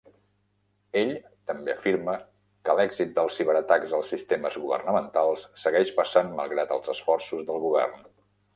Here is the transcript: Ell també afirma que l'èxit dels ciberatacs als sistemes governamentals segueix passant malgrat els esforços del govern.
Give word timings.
Ell 1.01 1.11
també 1.51 1.73
afirma 1.73 2.15
que 2.69 2.75
l'èxit 2.79 3.13
dels 3.19 3.37
ciberatacs 3.41 3.93
als 3.99 4.09
sistemes 4.15 4.59
governamentals 4.65 5.47
segueix 5.67 5.95
passant 6.01 6.35
malgrat 6.43 6.77
els 6.79 6.93
esforços 6.99 7.49
del 7.53 7.65
govern. 7.71 8.07